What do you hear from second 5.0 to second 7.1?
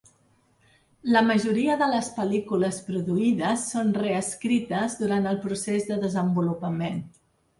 durant el procés de desenvolupament.